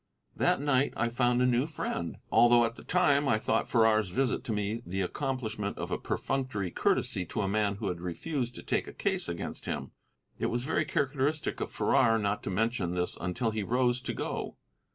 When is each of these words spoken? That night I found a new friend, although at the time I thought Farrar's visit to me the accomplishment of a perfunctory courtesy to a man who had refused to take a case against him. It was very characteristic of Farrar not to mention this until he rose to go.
That 0.35 0.59
night 0.59 0.93
I 0.97 1.09
found 1.09 1.43
a 1.43 1.45
new 1.45 1.67
friend, 1.67 2.17
although 2.31 2.65
at 2.65 2.75
the 2.75 2.83
time 2.83 3.27
I 3.27 3.37
thought 3.37 3.69
Farrar's 3.69 4.09
visit 4.09 4.43
to 4.45 4.51
me 4.51 4.81
the 4.83 5.01
accomplishment 5.01 5.77
of 5.77 5.91
a 5.91 5.99
perfunctory 5.99 6.71
courtesy 6.71 7.23
to 7.27 7.41
a 7.41 7.47
man 7.47 7.75
who 7.75 7.87
had 7.87 8.01
refused 8.01 8.55
to 8.55 8.63
take 8.63 8.87
a 8.87 8.93
case 8.93 9.29
against 9.29 9.65
him. 9.67 9.91
It 10.39 10.47
was 10.47 10.63
very 10.63 10.85
characteristic 10.85 11.61
of 11.61 11.69
Farrar 11.69 12.17
not 12.17 12.41
to 12.45 12.49
mention 12.49 12.95
this 12.95 13.15
until 13.21 13.51
he 13.51 13.61
rose 13.61 14.01
to 14.01 14.13
go. 14.15 14.57